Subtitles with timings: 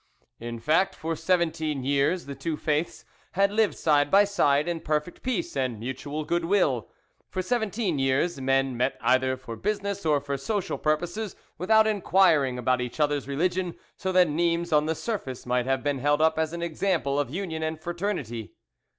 [0.39, 5.21] In fact, for seventeen years the two faiths had lived side by side in perfect
[5.21, 6.89] peace and mutual good will;
[7.29, 12.81] for seventeen years men met either for business or for social purposes without inquiring about
[12.81, 16.51] each other's religion, so that Nimes on the surface might have been held up as
[16.51, 18.55] an example of union and fraternity.